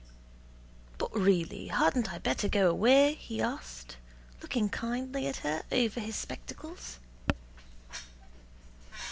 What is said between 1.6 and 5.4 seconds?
hadn't I better go away?" he asked, looking kindly at